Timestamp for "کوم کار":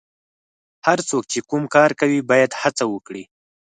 1.49-1.91